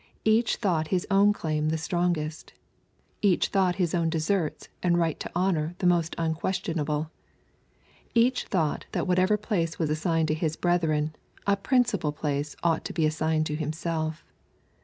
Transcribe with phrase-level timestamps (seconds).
[0.25, 2.53] Each thought his own claim the strongest.
[3.21, 7.11] Each thought his own deserts and right to honor most unquestionable.
[8.15, 12.83] Each thought that whatever place was assigned to his breth ren, a principal place ought
[12.85, 14.25] to be assigned to himself.